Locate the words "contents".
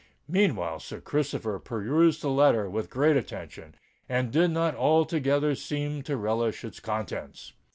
6.79-7.53